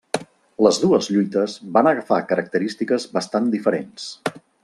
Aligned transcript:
Les 0.67 0.77
dues 0.83 1.09
lluites 1.15 1.57
van 1.75 1.91
agafar 1.91 2.19
característiques 2.33 3.07
bastant 3.19 3.53
diferents. 3.59 4.09